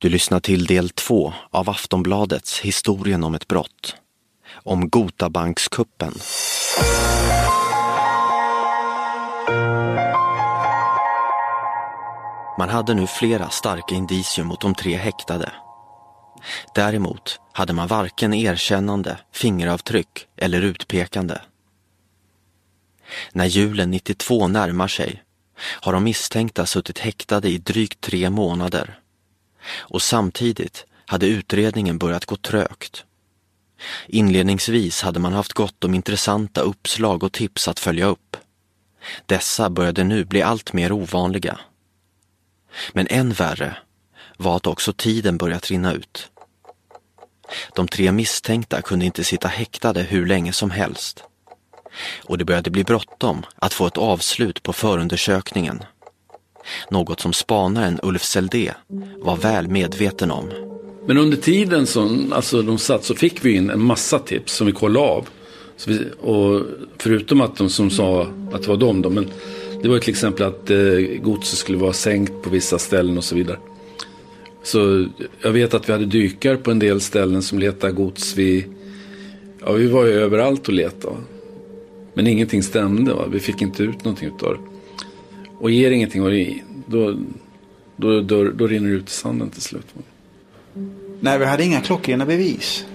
[0.00, 3.96] Du lyssnar till del två av Aftonbladets Historien om ett brott.
[4.52, 6.14] Om Gotabankskuppen.
[12.58, 15.52] Man hade nu flera starka indicier mot de tre häktade.
[16.74, 21.40] Däremot hade man varken erkännande, fingeravtryck eller utpekande.
[23.32, 25.22] När julen 92 närmar sig
[25.80, 28.98] har de misstänkta suttit häktade i drygt tre månader
[29.76, 33.04] och samtidigt hade utredningen börjat gå trögt.
[34.06, 38.36] Inledningsvis hade man haft gott om intressanta uppslag och tips att följa upp.
[39.26, 41.60] Dessa började nu bli allt mer ovanliga.
[42.92, 43.76] Men än värre
[44.36, 46.30] var att också tiden börjat rinna ut.
[47.74, 51.24] De tre misstänkta kunde inte sitta häktade hur länge som helst.
[52.24, 55.84] Och det började bli bråttom att få ett avslut på förundersökningen.
[56.90, 58.72] Något som spanaren Ulf Seldé
[59.18, 60.50] var väl medveten om.
[61.06, 64.66] Men under tiden som alltså, de satt så fick vi in en massa tips som
[64.66, 65.28] vi kollade av.
[65.86, 66.62] Vi, och
[66.98, 69.30] förutom att de som sa att det var de då, men
[69.82, 70.78] det var till exempel att eh,
[71.22, 73.58] godset skulle vara sänkt på vissa ställen och så vidare.
[74.62, 75.06] Så
[75.42, 78.36] jag vet att vi hade dykare på en del ställen som letade gods.
[78.36, 78.66] Vi,
[79.60, 81.16] ja, vi var ju överallt och letade.
[82.14, 83.14] Men ingenting stämde.
[83.14, 83.24] Va?
[83.30, 84.77] Vi fick inte ut någonting av det.
[85.58, 86.22] Och ger ingenting,
[86.86, 87.18] då,
[87.96, 89.86] då, då, då rinner det ut i sanden till slut.
[91.20, 92.86] Nej, vi hade inga klockrena bevis.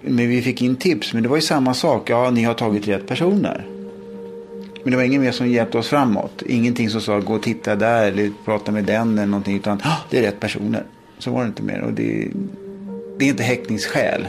[0.00, 1.14] Men vi fick in tips.
[1.14, 2.10] Men det var ju samma sak.
[2.10, 3.66] Ja, ni har tagit rätt personer.
[4.82, 6.42] Men det var ingen mer som hjälpte oss framåt.
[6.46, 9.56] Ingenting som sa gå och titta där eller prata med den eller någonting.
[9.56, 10.84] Utan ah, det är rätt personer.
[11.18, 11.80] Så var det inte mer.
[11.80, 12.30] Och det,
[13.18, 14.26] det är inte häktningsskäl.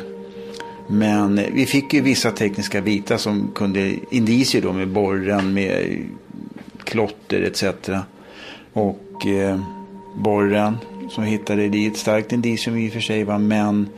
[0.88, 6.00] Men vi fick ju vissa tekniska bitar som kunde indicier då med borren, med
[6.86, 7.64] klotter etc.
[8.74, 9.60] Och eh,
[10.16, 10.78] borren
[11.10, 13.24] som vi hittade, det ett starkt indicium i och för sig.
[13.24, 13.38] Va?
[13.38, 13.90] Men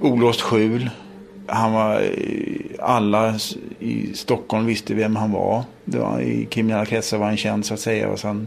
[0.00, 0.90] olåst skjul.
[1.46, 2.08] Han var, eh,
[2.80, 3.34] alla
[3.78, 5.62] i Stockholm visste vem han var.
[5.84, 8.08] Det var I kriminella kretsar var han känd så att säga.
[8.08, 8.46] Och sen,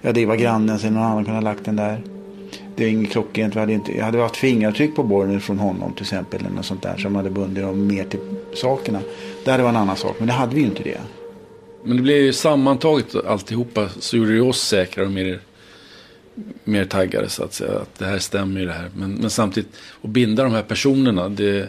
[0.00, 2.02] ja, det var grannen, sen någon annan kunde ha lagt den där.
[2.76, 3.56] Det är inget klockrent.
[3.56, 6.40] Vi hade inte, jag hade haft fingeravtryck på borren från honom till exempel.
[6.40, 8.20] Eller något sånt där som hade bundit dem mer till
[8.54, 9.00] sakerna.
[9.44, 10.14] Det hade varit en annan sak.
[10.18, 11.00] Men det hade vi ju inte det.
[11.88, 15.40] Men det blev ju sammantaget alltihopa så gjorde det oss säkrare och mer,
[16.64, 17.78] mer taggade så att säga.
[17.78, 18.90] Att det här stämmer ju det här.
[18.94, 19.70] Men, men samtidigt
[20.02, 21.68] att binda de här personerna det,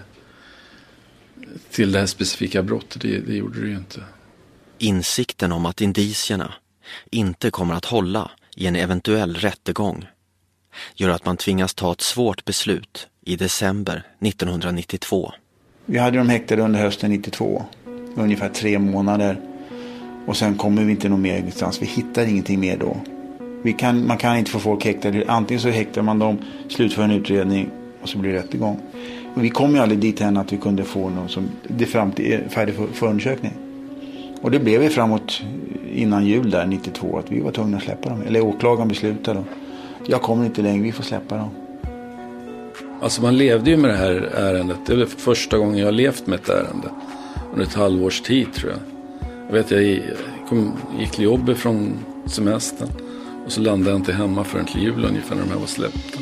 [1.72, 4.04] till det här specifika brottet, det, det gjorde det ju inte.
[4.78, 6.54] Insikten om att indicierna
[7.12, 10.06] inte kommer att hålla i en eventuell rättegång
[10.96, 15.32] gör att man tvingas ta ett svårt beslut i december 1992.
[15.86, 17.66] Vi hade dem häktade under hösten 92,
[18.16, 19.49] ungefär tre månader.
[20.30, 21.82] Och sen kommer vi inte någon mer instans.
[21.82, 22.98] Vi hittar ingenting mer då.
[23.62, 25.24] Vi kan, man kan inte få folk häktade.
[25.28, 27.70] Antingen så häktar man dem, slutför en utredning
[28.02, 28.80] och så blir det rättegång.
[29.34, 32.34] Men vi kom ju aldrig dit än att vi kunde få någon som, det framtid,
[32.34, 33.52] eh, färdig för, förundersökning.
[34.42, 35.42] Och det blev vi framåt
[35.94, 38.22] innan jul där 92 att vi var tvungna att släppa dem.
[38.28, 39.44] Eller åklagaren beslutade.
[40.08, 41.50] Jag kommer inte längre, vi får släppa dem.
[43.02, 44.78] Alltså man levde ju med det här ärendet.
[44.86, 46.90] Det är första gången jag har levt med ett ärende.
[47.52, 48.99] Under ett halvårs tid tror jag.
[49.52, 50.02] Jag vet jag
[50.50, 52.90] kom, gick till jobbet från semestern.
[53.46, 56.20] Och så landade jag inte hemma förrän till jul ungefär när de här var släppta.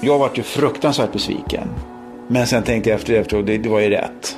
[0.00, 1.68] Jag var ju fruktansvärt besviken.
[2.28, 4.36] Men sen tänkte jag efter efteråt, det, det var ju rätt.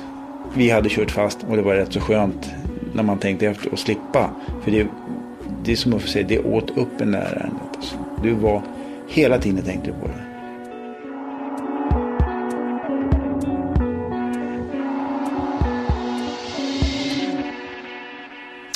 [0.53, 2.51] Vi hade kört fast och det var rätt så skönt
[2.93, 4.29] när man tänkte efter att slippa.
[4.63, 4.87] För det,
[5.63, 7.75] det är som att säga, det åt upp en där ärendet.
[7.75, 7.95] Alltså.
[8.23, 8.61] Du var
[9.07, 10.24] hela tiden tänkte på det.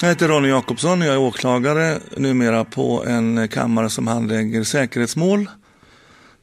[0.01, 5.49] Jag heter Ronny Jakobsson och jag är åklagare numera på en kammare som handlägger säkerhetsmål.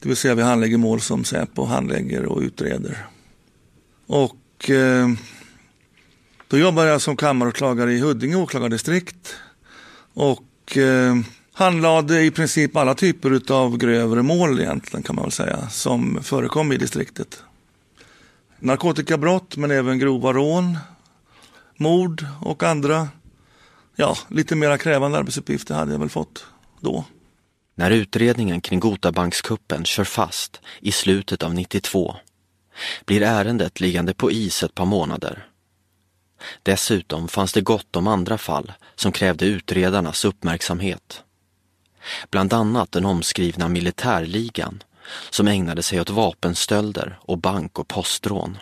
[0.00, 3.06] Det vill säga vi handlägger mål som Säpo handlägger och utreder.
[4.06, 5.08] Och eh,
[6.48, 9.34] då jobbar jag som kammaråklagare i Huddinge åklagardistrikt.
[10.14, 11.16] Och eh,
[11.52, 16.72] handlade i princip alla typer av grövre mål egentligen kan man väl säga som förekom
[16.72, 17.42] i distriktet.
[18.58, 20.78] Narkotikabrott men även grova rån,
[21.76, 23.08] mord och andra
[23.96, 26.46] ja, lite mera krävande arbetsuppgifter hade jag väl fått
[26.80, 27.04] då.
[27.74, 32.16] När utredningen kring Gotabankskuppen kör fast i slutet av 92
[33.04, 35.46] blir ärendet liggande på is ett par månader.
[36.62, 41.22] Dessutom fanns det gott om andra fall som krävde utredarnas uppmärksamhet.
[42.30, 44.82] Bland annat den omskrivna militärligan
[45.30, 48.58] som ägnade sig åt vapenstölder och bank och postrån.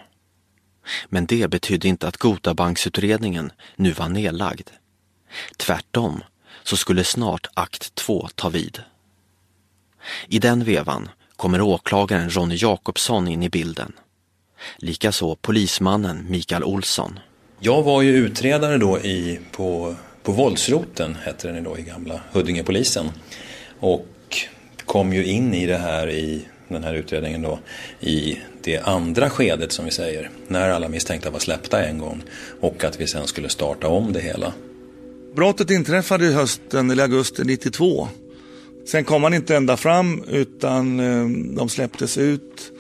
[1.08, 4.70] Men det betydde inte att Gotabanksutredningen nu var nedlagd.
[5.56, 6.22] Tvärtom
[6.62, 8.82] så skulle snart akt två ta vid.
[10.28, 13.92] I den vevan kommer åklagaren Ronny Jakobsson in i bilden.
[14.76, 17.18] Likaså polismannen Mikael Olsson.
[17.60, 23.10] Jag var ju utredare då i, på, på våldsroten, hette den då i gamla Huddingepolisen.
[23.80, 24.06] Och
[24.86, 27.58] kom ju in i det här i den här utredningen då
[28.00, 30.30] i det andra skedet som vi säger.
[30.48, 32.22] När alla misstänkta var släppta en gång
[32.60, 34.52] och att vi sen skulle starta om det hela.
[35.34, 38.08] Brottet inträffade i hösten eller augusti 92.
[38.86, 42.72] Sen kom man inte ända fram utan eh, de släpptes ut.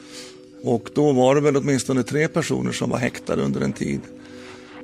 [0.62, 4.00] Och då var det väl åtminstone tre personer som var häktade under en tid.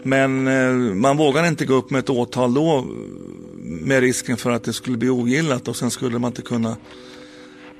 [0.02, 2.86] Men eh, man vågade inte gå upp med ett åtal då
[3.62, 6.76] med risken för att det skulle bli ogillat och sen skulle man inte kunna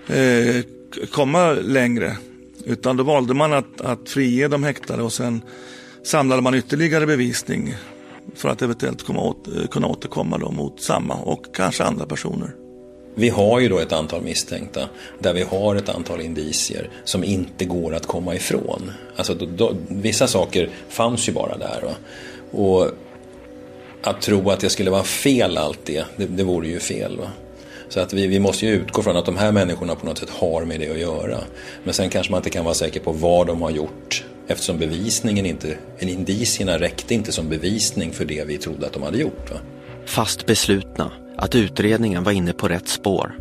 [0.07, 0.65] eh,
[1.11, 2.17] komma längre.
[2.65, 5.43] Utan då valde man att, att frige de häktade och sen
[6.05, 7.75] samlade man ytterligare bevisning
[8.35, 12.55] för att eventuellt komma åt, eh, kunna återkomma då mot samma och kanske andra personer.
[13.15, 14.88] Vi har ju då ett antal misstänkta
[15.19, 18.93] där vi har ett antal indicier som inte går att komma ifrån.
[19.17, 21.82] Alltså då, då, vissa saker fanns ju bara där.
[21.82, 21.94] Va?
[22.50, 22.91] Och
[24.03, 27.19] att tro att det skulle vara fel allt det, det, det vore ju fel.
[27.19, 27.31] Va?
[27.88, 30.31] Så att vi, vi måste ju utgå från att de här människorna på något sätt
[30.31, 31.38] har med det att göra.
[31.85, 35.47] Men sen kanske man inte kan vara säker på vad de har gjort eftersom bevisningen
[35.47, 39.50] inte, indicierna räckte inte som bevisning för det vi trodde att de hade gjort.
[39.50, 39.56] Va?
[40.06, 43.35] Fast beslutna att utredningen var inne på rätt spår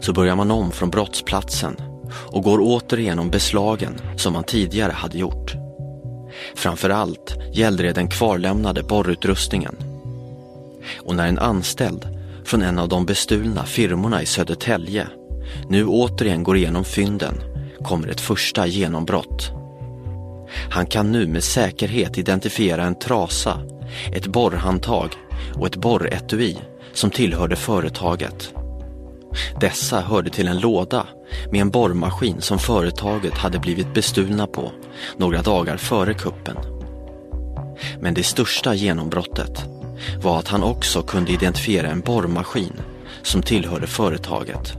[0.00, 1.76] så börjar man om från brottsplatsen
[2.12, 5.54] och går återigenom beslagen som man tidigare hade gjort.
[6.54, 9.76] Framförallt gällde det den kvarlämnade borrutrustningen.
[11.00, 12.06] Och när en anställd
[12.44, 15.06] från en av de bestulna firmorna i Södertälje
[15.68, 17.34] nu återigen går igenom fynden
[17.84, 19.59] kommer ett första genombrott.
[20.70, 23.60] Han kan nu med säkerhet identifiera en trasa,
[24.12, 25.10] ett borrhandtag
[25.54, 26.58] och ett borretui
[26.92, 28.54] som tillhörde företaget.
[29.60, 31.06] Dessa hörde till en låda
[31.50, 34.72] med en borrmaskin som företaget hade blivit bestulna på
[35.16, 36.56] några dagar före kuppen.
[38.00, 39.64] Men det största genombrottet
[40.22, 42.72] var att han också kunde identifiera en borrmaskin
[43.22, 44.76] som tillhörde företaget.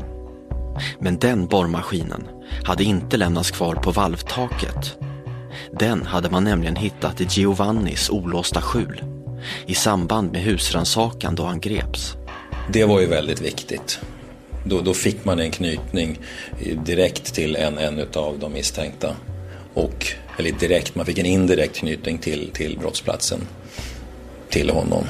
[0.99, 2.27] Men den borrmaskinen
[2.63, 4.97] hade inte lämnats kvar på valvtaket.
[5.79, 9.03] Den hade man nämligen hittat i Giovannis olåsta skjul
[9.65, 12.15] i samband med husransakan då han greps.
[12.69, 13.99] Det var ju väldigt viktigt.
[14.65, 16.19] Då, då fick man en knytning
[16.85, 19.15] direkt till en, en av de misstänkta.
[19.73, 23.47] Och, eller direkt, man fick en indirekt knytning till, till brottsplatsen.
[24.49, 25.03] Till honom.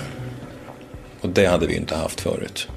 [1.22, 2.68] Och det hade vi inte haft förut.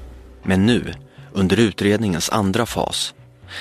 [0.43, 0.93] Men nu,
[1.33, 3.13] under utredningens andra fas,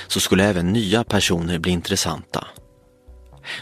[0.09, 2.47] så skulle även nya personer bli intressanta.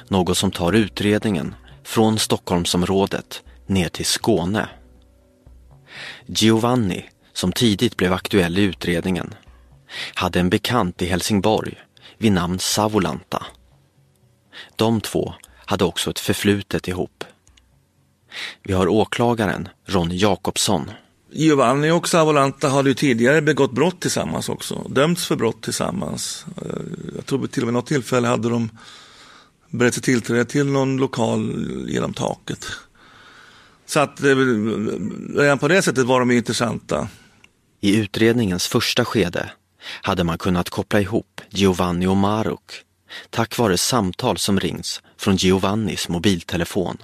[0.09, 4.69] Något som tar utredningen från Stockholmsområdet ner till Skåne.
[6.27, 9.35] Giovanni, som tidigt blev aktuell i utredningen,
[10.15, 11.75] hade en bekant i Helsingborg
[12.19, 13.47] vid namn Savolanta.
[14.77, 17.25] De två hade också ett förflutet ihop.
[18.63, 20.91] Vi har åklagaren Ronny Jakobsson.
[21.33, 24.87] Giovanni och Savolanta hade ju tidigare begått brott tillsammans också.
[24.89, 26.47] Dömts för brott tillsammans.
[26.63, 26.83] Eh,
[27.17, 28.71] jag tror till och med något tillfälle hade de
[29.73, 32.67] berett sig tillträde till någon lokal genom taket.
[33.87, 34.37] Så att eh,
[35.37, 37.09] redan på det sättet var de intressanta.
[37.81, 39.51] I utredningens första skede
[40.03, 42.85] hade man kunnat koppla ihop Giovanni och Maruk
[43.31, 46.99] tack vare samtal som rings från Giovannis mobiltelefon.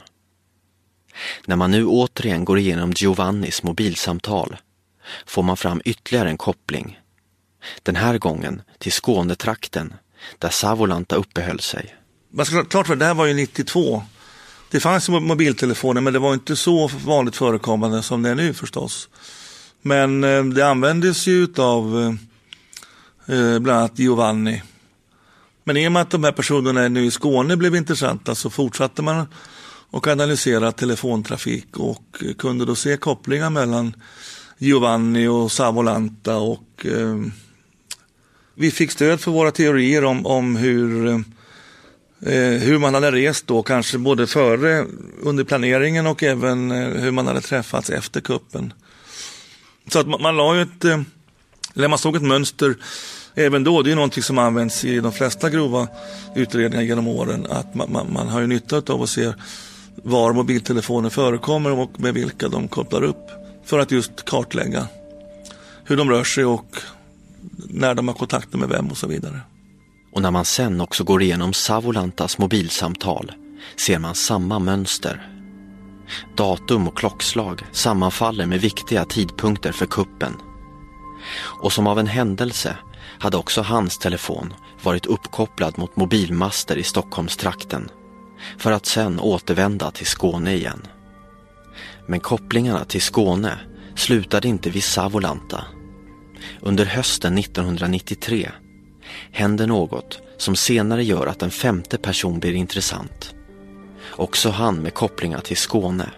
[1.47, 4.57] När man nu återigen går igenom Giovannis mobilsamtal
[5.27, 7.01] får man fram ytterligare en koppling.
[7.83, 9.95] Den här gången till Skånetrakten
[10.39, 11.95] där Savolanta uppehöll sig.
[12.31, 14.03] Man ska klart för det här var ju 92
[14.71, 19.09] det fanns mobiltelefoner men det var inte så vanligt förekommande som det är nu förstås.
[19.83, 22.17] Men eh, det användes ju av
[23.27, 24.63] eh, eh, bland annat Giovanni.
[25.65, 29.03] Men i och med att de här personerna nu i Skåne blev intressanta så fortsatte
[29.03, 29.27] man
[29.91, 33.95] och analysera telefontrafik och eh, kunde då se kopplingar mellan
[34.59, 37.17] Giovanni och Savolanta och eh,
[38.55, 41.19] vi fick stöd för våra teorier om, om hur Eh,
[42.21, 44.87] Eh, hur man hade rest då, kanske både före,
[45.23, 48.73] under planeringen och även eh, hur man hade träffats efter kuppen.
[49.89, 51.01] Så att man, man la ju ett, eh,
[51.75, 52.77] eller man såg ett mönster
[53.35, 53.83] även då.
[53.83, 55.89] Det är någonting som används i de flesta grova
[56.37, 57.47] utredningar genom åren.
[57.51, 59.33] Att man, man, man har ju nytta av att se
[60.03, 63.31] var mobiltelefoner förekommer och med vilka de kopplar upp.
[63.65, 64.87] För att just kartlägga
[65.85, 66.77] hur de rör sig och
[67.69, 69.41] när de har kontakter med vem och så vidare.
[70.19, 73.33] Och när man sen också går igenom Savolantas mobilsamtal
[73.77, 75.31] ser man samma mönster.
[76.37, 80.37] Datum och klockslag sammanfaller med viktiga tidpunkter för kuppen.
[81.63, 82.77] Och som av en händelse
[83.19, 87.89] hade också hans telefon varit uppkopplad mot mobilmaster i Stockholmstrakten
[88.59, 90.87] för att sen återvända till Skåne igen.
[92.07, 93.59] Men kopplingarna till Skåne
[93.97, 95.65] slutade inte vid Savolanta.
[96.61, 98.51] Under hösten 1993
[99.33, 103.35] händer något som senare gör att en femte person blir intressant.
[104.11, 106.11] Också han med kopplingar till Skåne.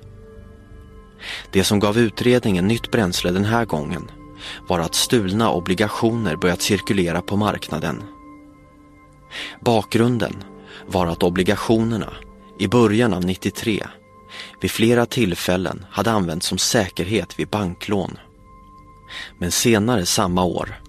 [1.53, 4.11] Det som gav utredningen nytt bränsle den här gången
[4.69, 8.03] var att stulna obligationer börjat cirkulera på marknaden.
[9.61, 10.45] Bakgrunden
[10.87, 12.13] var att obligationerna
[12.59, 13.87] i början av 93
[14.61, 18.19] vid flera tillfällen hade använts som säkerhet vid banklån.
[19.39, 20.81] Men senare samma år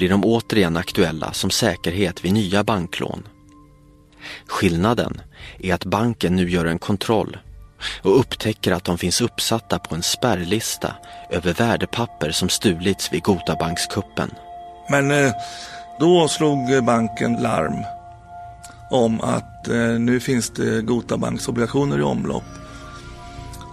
[0.00, 3.22] blir de återigen aktuella som säkerhet vid nya banklån.
[4.46, 5.20] Skillnaden
[5.58, 7.38] är att banken nu gör en kontroll
[8.02, 10.94] och upptäcker att de finns uppsatta på en spärrlista
[11.30, 14.30] över värdepapper som stulits vid Gotabankskuppen.
[14.90, 15.32] Men eh,
[15.98, 17.84] då slog banken larm
[18.90, 22.44] om att eh, nu finns det Gotabanksobligationer i omlopp.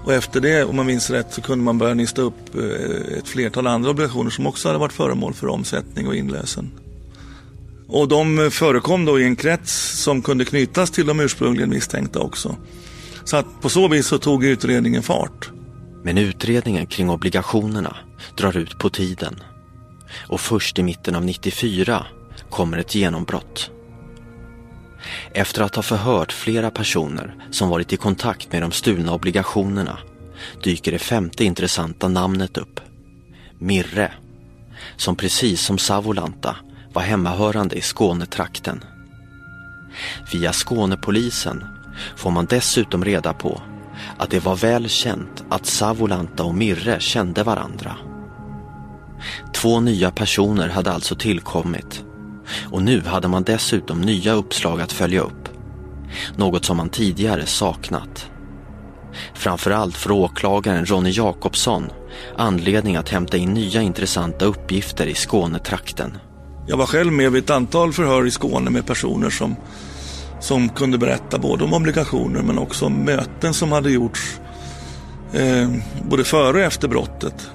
[0.07, 3.27] Och efter det, om man minns rätt, så kunde man börja nysta upp eh, ett
[3.27, 6.71] flertal andra obligationer som också hade varit föremål för omsättning och inlösen.
[7.87, 12.19] Och de eh, förekom då i en krets som kunde knytas till de ursprungligen misstänkta
[12.19, 12.55] också.
[13.23, 15.49] Så att på så vis så tog utredningen fart.
[16.03, 17.97] Men utredningen kring obligationerna
[18.37, 19.35] drar ut på tiden.
[20.27, 22.05] Och först i mitten av 94
[22.49, 23.71] kommer ett genombrott.
[25.33, 29.97] Efter att ha förhört flera personer som varit i kontakt med de stulna obligationerna
[30.63, 32.79] dyker det femte intressanta namnet upp.
[33.59, 34.11] Mirre,
[34.95, 36.55] som precis som Savolanta
[36.93, 38.83] var hemmahörande i Skånetrakten.
[40.33, 41.65] Via Skånepolisen
[42.15, 43.61] får man dessutom reda på
[44.17, 47.95] att det var väl känt att Savolanta och Mirre kände varandra.
[49.53, 52.03] Två nya personer hade alltså tillkommit
[52.71, 55.49] och nu hade man dessutom nya uppslag att följa upp.
[56.35, 58.29] Något som man tidigare saknat.
[59.33, 61.89] Framförallt för åklagaren Ronny Jakobsson
[62.37, 66.17] anledning att hämta in nya intressanta uppgifter i Skånetrakten.
[66.67, 69.55] Jag var själv med vid ett antal förhör i Skåne med personer som,
[70.39, 74.39] som kunde berätta både om obligationer men också om möten som hade gjorts
[75.33, 75.71] eh,
[76.09, 77.49] både före och efter brottet.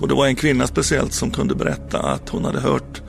[0.00, 3.02] Och det var en kvinna speciellt som kunde berätta att hon hade hört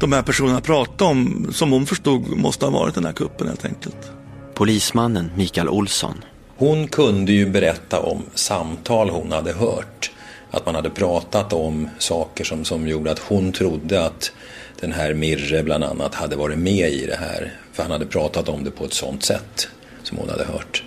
[0.00, 3.64] de här personerna prata om, som hon förstod måste ha varit den här kuppen helt
[3.64, 4.12] enkelt.
[4.54, 6.24] Polismannen Mikael Olsson.
[6.56, 10.10] Hon kunde ju berätta om samtal hon hade hört.
[10.50, 14.32] Att man hade pratat om saker som, som gjorde att hon trodde att
[14.80, 17.52] den här Mirre bland annat hade varit med i det här.
[17.72, 19.68] För han hade pratat om det på ett sånt sätt
[20.02, 20.84] som hon hade hört.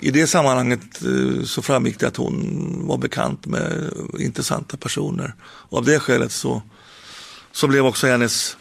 [0.00, 5.34] I det sammanhanget eh, så framgick det att hon var bekant med intressanta personer.
[5.42, 6.62] Och av det skälet så
[7.56, 8.56] så blev också hennes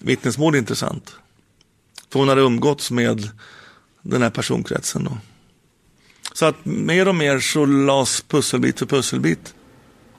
[0.00, 1.16] vittnesmål intressant.
[2.10, 3.28] För hon hade umgåtts med
[4.02, 5.04] den här personkretsen.
[5.04, 5.18] Då.
[6.34, 9.54] Så att mer och mer så lades pusselbit för pusselbit.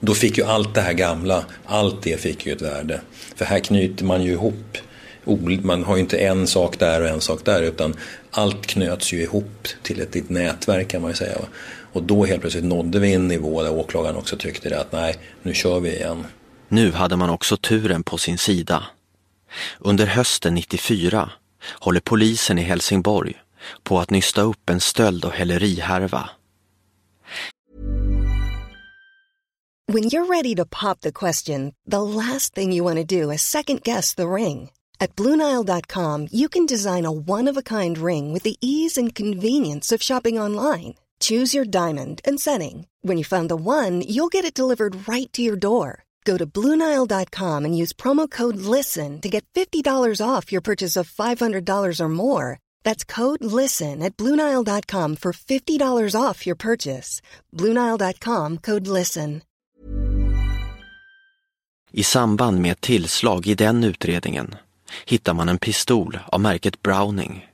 [0.00, 3.00] Då fick ju allt det här gamla, allt det fick ju ett värde.
[3.36, 4.78] För här knyter man ju ihop.
[5.62, 7.96] Man har ju inte en sak där och en sak där utan
[8.30, 11.38] allt knöts ju ihop till ett litet nätverk kan man ju säga.
[11.92, 15.16] Och då helt plötsligt nådde vi en nivå där åklagaren också tyckte det att nej,
[15.42, 16.24] nu kör vi igen.
[16.74, 18.84] Nu hade man också turen på sin sida.
[19.78, 21.30] Under hösten 94
[21.62, 23.34] håller polisen i Helsingborg
[23.82, 26.30] på att nysta upp en stöld och hälerihärva.
[29.92, 33.42] When you're ready to pop the question, the last thing you want to do is
[33.42, 34.70] second guess the ring.
[34.98, 40.40] At BlueNile.com you can design a one-of-a-kind ring with the ease and convenience of shopping
[40.40, 40.94] online.
[41.20, 42.86] Choose your diamond and setting.
[43.02, 46.03] When you find the one, you'll get it delivered right to your door.
[46.24, 51.10] Go to Bluenile.com and use promo code LISTEN to get $50 off your purchase of
[51.10, 52.58] $500 or more.
[52.84, 57.20] That's code LISTEN at Bluenile.com for $50 off your purchase.
[57.52, 59.42] Bluenile.com code LISTEN.
[61.96, 64.56] I samband med ett tillslag i den utredningen
[65.06, 67.46] hittar man en pistol av märket Browning.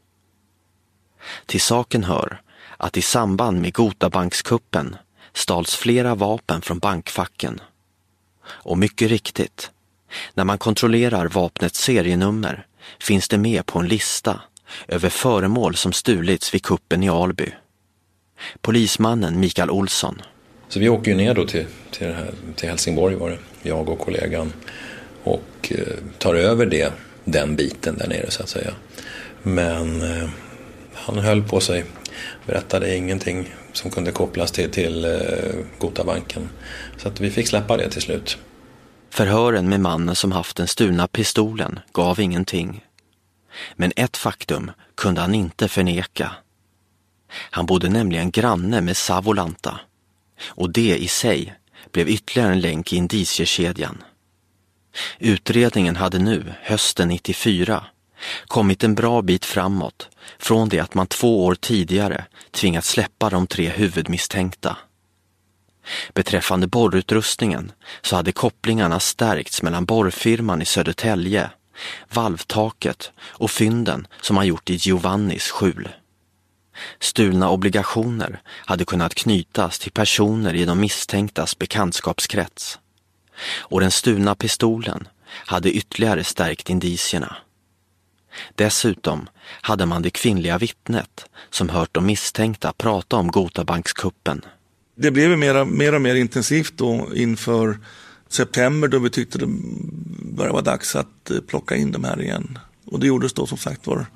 [1.47, 2.41] Till saken hör
[2.77, 4.97] att i samband med Gotabankskuppen
[5.35, 7.61] stals flera vapen från bankfacken.
[8.51, 9.71] Och mycket riktigt,
[10.35, 12.67] när man kontrollerar vapnets serienummer
[13.01, 14.41] finns det med på en lista
[14.89, 17.53] över föremål som stulits vid kuppen i Alby.
[18.61, 20.23] Polismannen Mikael Olsson.
[20.69, 23.99] Så vi åker ju ner då till, till, här, till Helsingborg var det, jag och
[23.99, 24.53] kollegan.
[25.25, 26.93] Och eh, tar över det,
[27.25, 28.75] den biten där nere så att säga.
[29.43, 30.29] Men eh,
[30.95, 31.85] han höll på sig,
[32.47, 35.11] berättade ingenting som kunde kopplas till, till eh,
[35.79, 36.49] Gotabanken.
[36.97, 38.39] Så att vi fick släppa det till slut.
[39.11, 42.85] Förhören med mannen som haft den stulna pistolen gav ingenting.
[43.77, 46.33] Men ett faktum kunde han inte förneka.
[47.33, 49.81] Han bodde nämligen granne med Savolanta
[50.47, 51.55] och det i sig
[51.93, 54.03] blev ytterligare en länk i indiciekedjan.
[55.19, 57.85] Utredningen hade nu, hösten 94,
[58.47, 60.09] kommit en bra bit framåt
[60.39, 64.77] från det att man två år tidigare tvingats släppa de tre huvudmisstänkta.
[66.15, 67.73] Beträffande borrutrustningen
[68.03, 71.51] så hade kopplingarna stärkts mellan borrfirman i Södertälje,
[72.15, 75.89] valvtaket och fynden som man gjort i Giovannis skjul.
[77.01, 82.79] Stulna obligationer hade kunnat knytas till personer i de misstänktas bekantskapskrets.
[83.59, 87.37] Och den stulna pistolen hade ytterligare stärkt indicierna.
[88.55, 94.45] Dessutom hade man det kvinnliga vittnet som hört de misstänkta prata om Gotabankskuppen.
[94.95, 97.79] Det blev mer, mer och mer intensivt då inför
[98.29, 99.47] september då vi tyckte det
[100.23, 102.59] började vara dags att eh, plocka in de här igen.
[102.85, 104.07] Och det gjordes då som sagt var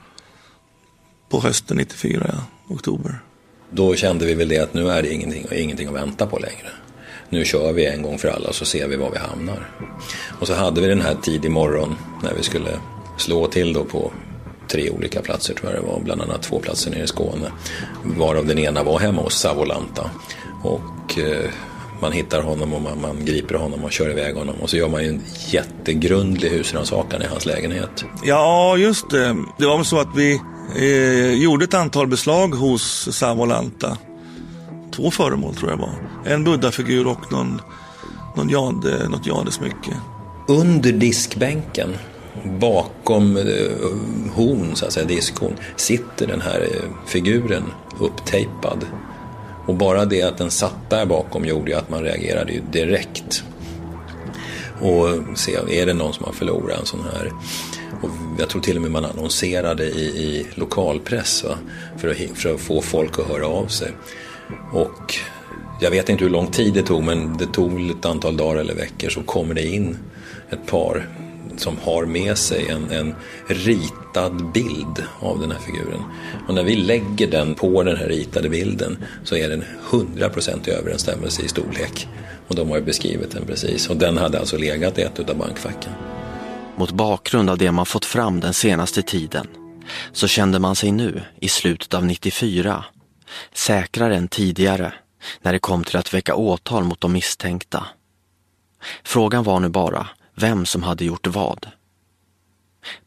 [1.30, 3.18] på hösten 94, ja, oktober.
[3.70, 6.68] Då kände vi väl det att nu är det ingenting, ingenting att vänta på längre.
[7.28, 9.70] Nu kör vi en gång för alla så ser vi var vi hamnar.
[10.40, 12.78] Och så hade vi den här tidig morgon när vi skulle
[13.16, 14.12] slå till då på
[14.68, 17.52] tre olika platser tror jag det var, bland annat två platser nere i Skåne.
[18.04, 20.10] Varav den ena var hemma hos Savolanta.
[20.62, 21.50] Och eh,
[22.00, 24.54] man hittar honom och man, man, griper honom och kör iväg honom.
[24.60, 28.04] Och så gör man ju en jättegrundlig husrannsakan i hans lägenhet.
[28.24, 29.36] Ja, just det.
[29.58, 30.40] Det var väl så att vi
[30.76, 33.98] eh, gjorde ett antal beslag hos Savolanta.
[34.96, 35.94] Två föremål tror jag var.
[36.24, 37.60] En buddhafigur och någon,
[38.36, 39.96] någon jade, något jadesmycke.
[40.48, 41.96] Under diskbänken
[42.42, 43.44] bakom eh,
[44.34, 47.64] horn, så att säga, diskon, sitter den här eh, figuren
[47.98, 48.86] upptejpad.
[49.66, 53.44] Och bara det att den satt där bakom gjorde ju att man reagerade ju direkt.
[54.80, 57.32] Och se, är det någon som har förlorat en sån här?
[58.02, 61.54] Och jag tror till och med man annonserade i, i lokalpress va?
[61.96, 63.92] För, att, för att få folk att höra av sig.
[64.72, 65.14] Och
[65.80, 68.74] jag vet inte hur lång tid det tog men det tog ett antal dagar eller
[68.74, 69.96] veckor så kommer det in
[70.50, 71.08] ett par
[71.60, 73.14] som har med sig en, en
[73.46, 76.02] ritad bild av den här figuren.
[76.48, 80.70] Och när vi lägger den på den här ritade bilden så är den 100% i
[80.70, 82.08] överensstämmelse i storlek.
[82.48, 83.90] Och de har ju beskrivit den precis.
[83.90, 85.92] Och den hade alltså legat i ett av bankfacken.
[86.76, 89.46] Mot bakgrund av det man fått fram den senaste tiden
[90.12, 92.84] så kände man sig nu, i slutet av 94,
[93.52, 94.92] säkrare än tidigare
[95.42, 97.86] när det kom till att väcka åtal mot de misstänkta.
[99.04, 101.66] Frågan var nu bara vem som hade gjort vad.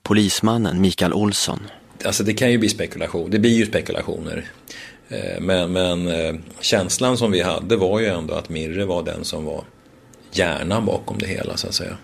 [0.03, 1.59] Polismannen Mikael Olsson.
[2.05, 4.45] Alltså det kan ju bli spekulation, det blir ju spekulationer.
[5.09, 9.25] Eh, men, men eh, känslan som vi hade var ju ändå att Mirre var den
[9.25, 9.63] som var
[10.31, 11.97] hjärnan bakom det hela så att säga.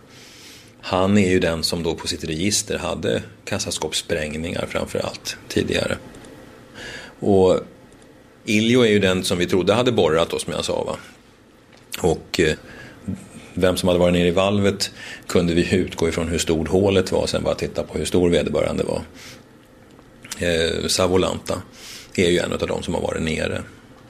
[0.81, 5.97] Han är ju den som då på sitt register hade kassaskåpssprängningar framför allt tidigare.
[7.19, 7.59] Och
[8.45, 10.97] Iljo är ju den som vi trodde hade borrat oss som jag sa va.
[12.01, 12.55] Och eh,
[13.53, 14.91] vem som hade varit nere i valvet
[15.27, 18.83] kunde vi utgå ifrån hur stort hålet var, sen bara titta på hur stor vederbörande
[18.83, 19.01] var.
[20.39, 21.61] Eh, Savolanta
[22.15, 23.61] är ju en av de som har varit nere.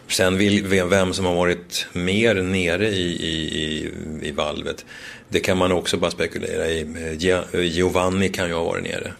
[0.08, 4.86] Sen vill, vem som har varit mer nere i, i, i, valvet,
[5.30, 6.82] det kan man också bara spekulera i.
[6.82, 9.14] Eh, eh, Giovanni kan ju ha varit nere.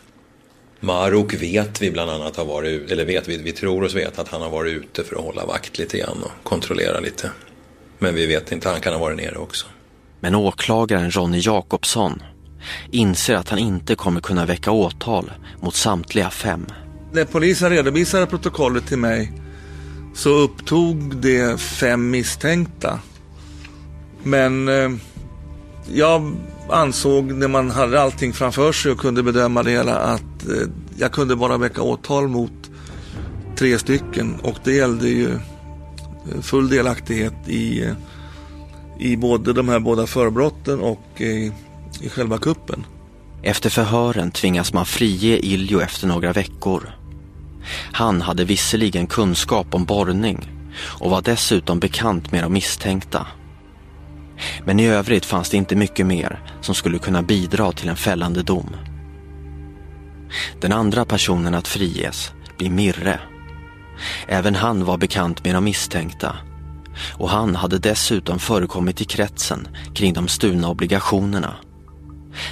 [0.80, 4.28] Marok vet vi bland annat har varit, eller vet vi, vi tror oss veta att
[4.28, 7.32] han har varit ute för att hålla vakt lite grann och kontrollera lite.
[8.00, 9.68] Men vi vet inte, han kan ha varit nere också.
[10.24, 12.22] Men åklagaren Ronny Jakobsson
[12.92, 15.32] inser att han inte kommer kunna väcka åtal
[15.62, 16.66] mot samtliga fem.
[17.12, 19.32] När polisen redovisade protokollet till mig
[20.14, 23.00] så upptog det fem misstänkta.
[24.24, 24.90] Men eh,
[25.94, 26.36] jag
[26.70, 31.12] ansåg när man hade allting framför sig och kunde bedöma det hela att eh, jag
[31.12, 32.72] kunde bara väcka åtal mot
[33.56, 37.94] tre stycken och det gällde ju eh, full delaktighet i eh,
[39.00, 41.52] i både de här båda förbrotten och i,
[42.02, 42.86] i själva kuppen.
[43.42, 46.90] Efter förhören tvingas man frige Iljo efter några veckor.
[47.92, 50.50] Han hade visserligen kunskap om borrning
[50.84, 53.28] och var dessutom bekant med de misstänkta.
[54.66, 58.44] Men i övrigt fanns det inte mycket mer som skulle kunna bidra till en fällande
[58.44, 58.76] dom.
[60.62, 63.20] Den andra personen att friges blir Mirre.
[64.28, 66.36] Även han var bekant med de misstänkta
[67.14, 71.56] och han hade dessutom förekommit i kretsen kring de stulna obligationerna.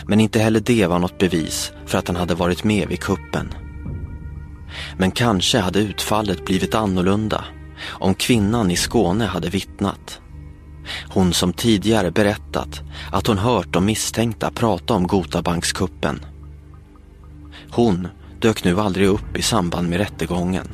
[0.07, 3.53] Men inte heller det var något bevis för att han hade varit med vid kuppen.
[4.97, 7.45] Men kanske hade utfallet blivit annorlunda
[7.87, 10.19] om kvinnan i Skåne hade vittnat.
[11.09, 16.19] Hon som tidigare berättat att hon hört de misstänkta prata om Gotabankskuppen.
[17.69, 18.07] Hon
[18.39, 20.67] dök nu aldrig upp i samband med rättegången.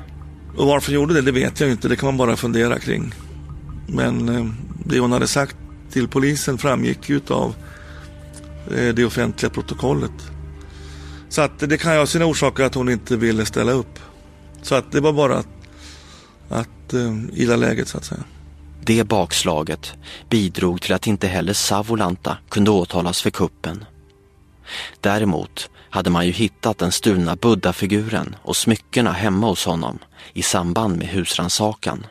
[0.58, 1.88] Och varför gjorde det, det vet jag inte.
[1.88, 3.14] Det kan man bara fundera kring.
[3.88, 4.46] Men eh,
[4.86, 5.56] det hon hade sagt
[5.92, 7.56] till polisen framgick ju av
[8.72, 10.32] eh, det offentliga protokollet.
[11.30, 14.00] Så att det kan ju ha sina orsaker att hon inte ville ställa upp.
[14.62, 15.48] Så att det var bara att,
[16.50, 18.24] att eh, illa ila läget så att säga.
[18.82, 19.94] Det bakslaget
[20.30, 23.86] bidrog till att inte heller Savolanta kunde åtalas för kuppen.
[25.02, 30.00] Däremot hade man ju hittat den stulna buddha-figuren och smyckena hemma hos honom
[30.34, 32.06] i samband med husransakan.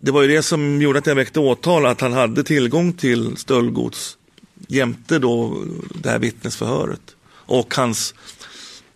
[0.00, 3.36] Det var ju det som gjorde att jag väckte åtal, att han hade tillgång till
[3.36, 4.16] stöldgods
[4.68, 7.16] jämte då det här vittnesförhöret.
[7.30, 8.14] Och hans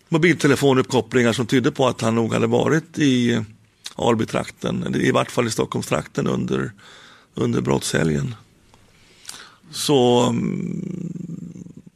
[0.09, 3.41] mobiltelefonuppkopplingar som tydde på att han nog hade varit i
[3.95, 6.71] Albytrakten, i vart fall i Stockholmstrakten under,
[7.33, 8.35] under brottshelgen.
[9.71, 11.35] Så mm,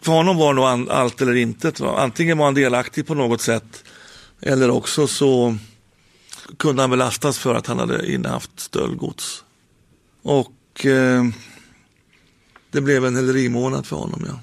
[0.02, 1.82] för honom var nog allt eller intet.
[1.82, 3.84] Antingen var han delaktig på något sätt
[4.42, 5.58] eller också så
[6.58, 9.44] kunde han belastas för att han hade innehaft stöldgods.
[10.24, 11.24] Och eh,
[12.72, 14.40] det blev en hälerimånad för honom, ja.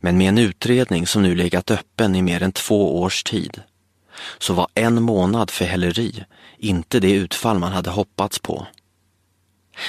[0.00, 3.62] Men med en utredning som nu legat öppen i mer än två års tid
[4.38, 6.24] så var en månad för häleri
[6.58, 8.66] inte det utfall man hade hoppats på.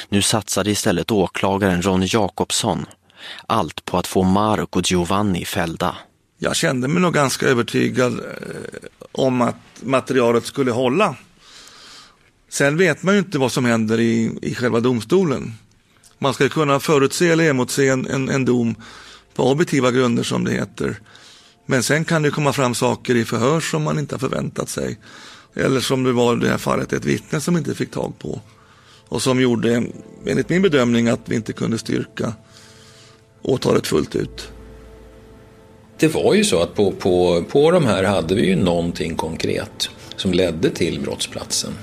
[0.09, 2.85] Nu satsade istället åklagaren Ronny Jakobsson
[3.47, 5.95] allt på att få Mark och Giovanni fällda.
[6.37, 8.25] Jag kände mig nog ganska övertygad eh,
[9.11, 11.15] om att materialet skulle hålla.
[12.49, 15.53] Sen vet man ju inte vad som händer i, i själva domstolen.
[16.17, 18.75] Man ska kunna förutse eller emotse en, en, en dom
[19.35, 20.99] på objektiva grunder som det heter.
[21.65, 24.99] Men sen kan det komma fram saker i förhör som man inte har förväntat sig.
[25.53, 28.41] Eller som det var i det här fallet, ett vittne som inte fick tag på.
[29.07, 29.83] Och som gjorde,
[30.25, 32.33] enligt min bedömning, att vi inte kunde styrka
[33.41, 34.51] åtalet fullt ut.
[35.99, 39.89] Det var ju så att på, på, på de här hade vi ju någonting konkret
[40.15, 41.73] som ledde till brottsplatsen.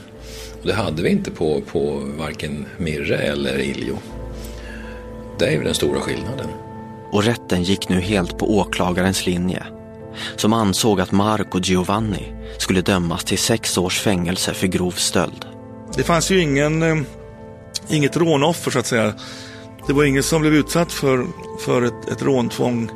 [0.67, 3.99] Det hade vi inte på, på varken Mirre eller Iljo.
[5.39, 6.49] Det är ju den stora skillnaden.
[7.13, 9.67] Och rätten gick nu helt på åklagarens linje
[10.37, 15.47] som ansåg att Mark och Giovanni skulle dömas till sex års fängelse för grov stöld.
[15.97, 16.97] Det fanns ju ingen, eh,
[17.89, 19.15] inget rånoffer så att säga.
[19.87, 21.27] Det var ingen som blev utsatt för,
[21.61, 22.91] för ett, ett råntvång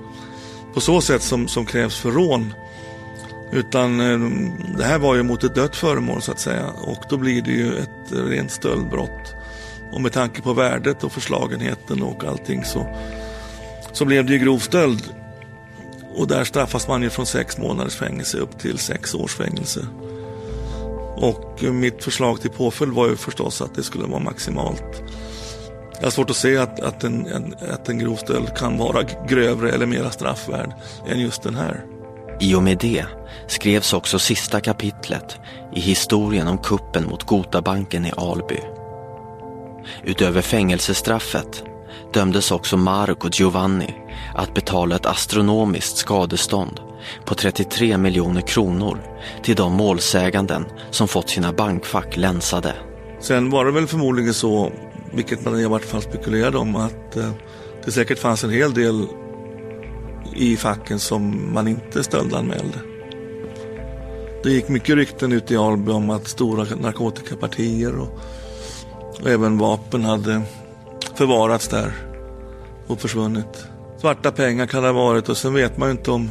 [0.75, 2.53] på så sätt som, som krävs för rån.
[3.53, 4.31] Utan eh,
[4.77, 6.67] det här var ju mot ett dött föremål så att säga.
[6.67, 9.35] Och då blir det ju ett rent stöldbrott.
[9.93, 12.97] Och med tanke på värdet och förslagenheten och allting så,
[13.93, 15.03] så blev det ju grov stöld.
[16.15, 19.87] Och där straffas man ju från sex månaders fängelse upp till sex års fängelse.
[21.17, 25.03] Och eh, mitt förslag till påföljd var ju förstås att det skulle vara maximalt.
[25.99, 29.03] Jag har svårt att se att, att, en, en, att en grov stöld kan vara
[29.29, 30.73] grövre eller mera straffvärd
[31.09, 31.85] än just den här.
[32.41, 33.05] I och med det
[33.47, 35.39] skrevs också sista kapitlet
[35.75, 38.61] i historien om kuppen mot Gotabanken i Alby.
[40.05, 41.65] Utöver fängelsestraffet
[42.13, 43.95] dömdes också Mark och Giovanni
[44.35, 46.81] att betala ett astronomiskt skadestånd
[47.25, 48.99] på 33 miljoner kronor
[49.43, 52.75] till de målsäganden som fått sina bankfack länsade.
[53.21, 54.73] Sen var det väl förmodligen så,
[55.13, 57.31] vilket man i vart fall spekulerade om, att eh,
[57.85, 59.07] det säkert fanns en hel del
[60.35, 62.79] i facken som man inte stöldanmälde.
[64.43, 68.21] Det gick mycket rykten ut i Alby om att stora narkotikapartier och,
[69.21, 70.43] och även vapen hade
[71.15, 71.93] förvarats där
[72.87, 73.67] och försvunnit.
[74.01, 76.31] Svarta pengar kan det ha varit och sen vet man ju inte om...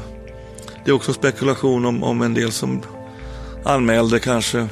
[0.85, 2.81] Det är också spekulation om, om en del som
[3.63, 4.67] anmälde kanske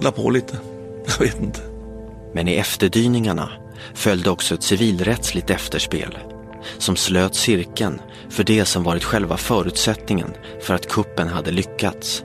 [0.00, 0.58] la på lite.
[1.06, 1.60] Jag vet inte.
[2.34, 3.50] Men i efterdyningarna
[3.94, 6.18] följde också ett civilrättsligt efterspel
[6.78, 8.00] som slöt cirkeln
[8.30, 12.24] för det som varit själva förutsättningen för att kuppen hade lyckats.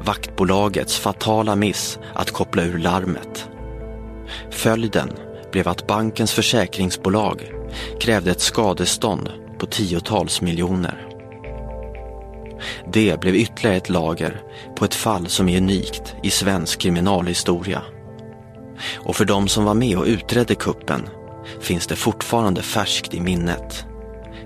[0.00, 3.48] Vaktbolagets fatala miss att koppla ur larmet.
[4.50, 5.10] Följden
[5.52, 7.52] blev att bankens försäkringsbolag
[8.00, 11.06] krävde ett skadestånd på tiotals miljoner.
[12.92, 14.42] Det blev ytterligare ett lager
[14.76, 17.82] på ett fall som är unikt i svensk kriminalhistoria.
[18.94, 21.08] Och för de som var med och utredde kuppen
[21.60, 23.84] finns det fortfarande färskt i minnet.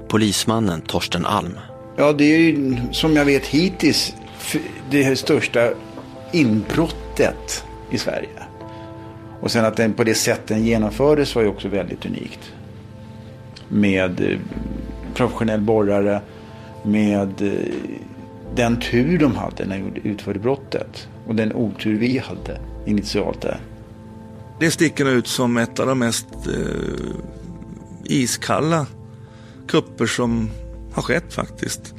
[0.09, 1.59] Polismannen Torsten Alm.
[1.97, 4.15] Ja, det är ju som jag vet hittills
[4.91, 5.71] det största
[6.33, 8.29] inbrottet i Sverige.
[9.41, 12.53] Och sen att den på det sätt den genomfördes var ju också väldigt unikt.
[13.69, 14.39] Med eh,
[15.15, 16.21] professionell borrare,
[16.83, 17.53] med eh,
[18.55, 21.09] den tur de hade när de utförde brottet.
[21.27, 23.61] Och den otur vi hade initialt där
[24.61, 27.15] det sticker ut som ett av de mest eh,
[28.05, 28.87] iskalla
[29.69, 30.51] kupper som
[30.93, 31.95] har skett faktiskt.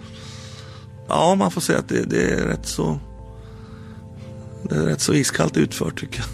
[1.07, 2.99] Ja, man får säga att det, det, är rätt så
[4.69, 6.27] det är rätt så iskallt utfört tycker jag.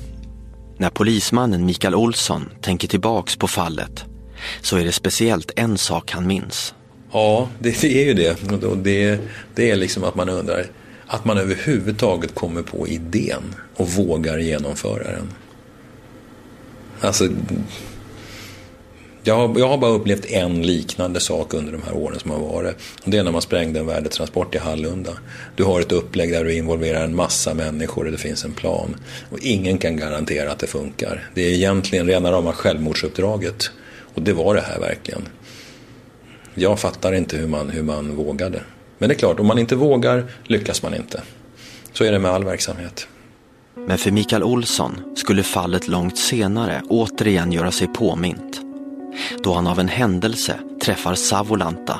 [0.78, 4.06] När polismannen Mikael Olsson tänker tillbaks på fallet
[4.62, 6.74] så är det speciellt en sak han minns.
[7.12, 8.64] Ja, det, det är ju det.
[8.64, 9.20] Och det.
[9.56, 10.66] Det är liksom att man undrar
[11.08, 15.30] att man överhuvudtaget kommer på idén och vågar genomföra den.
[17.02, 17.28] Alltså,
[19.24, 22.40] jag har, jag har bara upplevt en liknande sak under de här åren som har
[22.40, 22.76] varit.
[23.06, 25.12] Det är när man sprängde en värdetransport i Hallunda.
[25.56, 28.96] Du har ett upplägg där du involverar en massa människor och det finns en plan.
[29.32, 31.30] Och ingen kan garantera att det funkar.
[31.34, 33.72] Det är egentligen rena rama självmordsuppdraget.
[34.14, 35.22] Och det var det här verkligen.
[36.54, 38.62] Jag fattar inte hur man, hur man vågade.
[38.98, 41.22] Men det är klart, om man inte vågar lyckas man inte.
[41.94, 43.08] Så är det med all verksamhet.
[43.76, 48.62] Men för Mikael Olsson skulle fallet långt senare återigen göra sig påmint.
[49.44, 52.00] Då han av en händelse träffar Savolanta.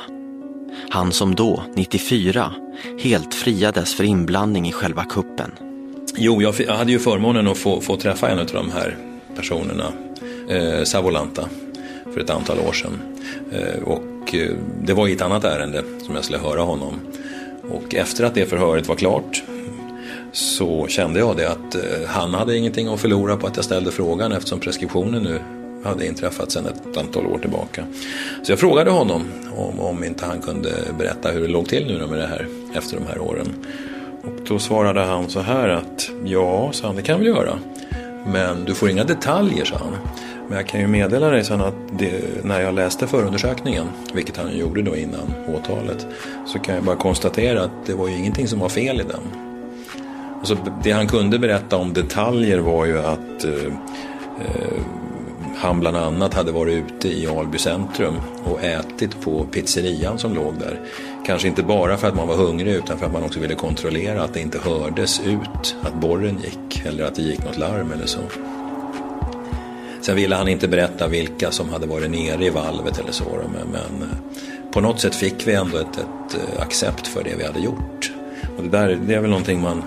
[0.90, 2.54] Han som då, 94,
[3.00, 5.52] helt friades för inblandning i själva kuppen.
[6.18, 8.98] Jo, jag, jag hade ju förmånen att få, få träffa en av de här
[9.36, 9.94] personerna,
[10.50, 11.50] eh, Savolanta,
[12.14, 13.00] för ett antal år sedan.
[13.52, 16.94] Eh, och eh, det var i ett annat ärende som jag skulle höra honom.
[17.70, 19.44] Och efter att det förhöret var klart
[20.32, 23.92] så kände jag det att eh, han hade ingenting att förlora på att jag ställde
[23.92, 25.40] frågan eftersom preskriptionen nu
[25.84, 27.86] hade inträffat sedan ett antal år tillbaka.
[28.44, 29.24] Så jag frågade honom
[29.56, 32.98] om, om inte han kunde berätta hur det låg till nu med det här efter
[32.98, 33.48] de här åren.
[34.24, 37.60] Och då svarade han så här att ja, så han, det kan vi göra.
[38.26, 39.98] Men du får inga detaljer, sa han.
[40.48, 44.58] Men jag kan ju meddela dig sen att det, när jag läste förundersökningen, vilket han
[44.58, 46.08] gjorde då innan åtalet,
[46.46, 49.51] så kan jag bara konstatera att det var ju ingenting som var fel i den.
[50.42, 53.66] Alltså, det han kunde berätta om detaljer var ju att eh,
[54.40, 54.82] eh,
[55.56, 60.54] han bland annat hade varit ute i Alby centrum och ätit på pizzerian som låg
[60.60, 60.80] där.
[61.26, 64.24] Kanske inte bara för att man var hungrig utan för att man också ville kontrollera
[64.24, 68.06] att det inte hördes ut att borren gick eller att det gick något larm eller
[68.06, 68.20] så.
[70.02, 73.68] Sen ville han inte berätta vilka som hade varit nere i valvet eller så men,
[73.68, 74.18] men eh,
[74.72, 78.12] på något sätt fick vi ändå ett, ett eh, accept för det vi hade gjort.
[78.58, 79.84] Och det, där, det är väl någonting man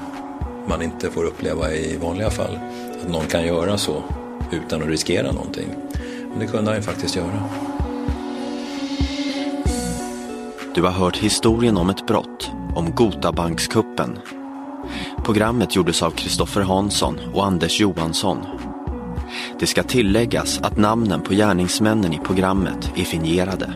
[0.69, 2.59] man inte får uppleva i vanliga fall.
[3.03, 4.03] Att någon kan göra så
[4.53, 5.69] utan att riskera någonting.
[6.31, 7.45] Men det kunde han ju faktiskt göra.
[10.75, 14.19] Du har hört historien om ett brott, om Gotabankskuppen.
[15.25, 18.39] Programmet gjordes av Kristoffer Hansson och Anders Johansson.
[19.61, 23.75] Det ska tilläggas att namnen på gärningsmännen i programmet är fingerade.